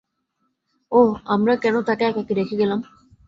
ওহ, 0.91 1.11
আমরা 1.27 1.53
কেনো 1.63 1.79
তাকে 1.87 2.03
একাকী 2.07 2.33
রেখে 2.35 2.55
গেলাম? 2.61 2.79